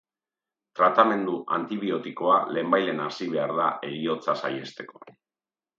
Tratamendu 0.79 1.35
antibiotikoa 1.57 2.39
lehenbailehen 2.57 3.05
hasi 3.07 3.31
behar 3.37 3.55
da 3.61 3.71
heriotza 3.87 4.41
saihesteko. 4.45 5.07